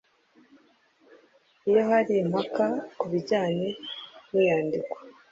[1.69, 2.65] Iyo hari impaka
[2.97, 3.67] ku bijyanye
[4.31, 4.97] n iyandikwa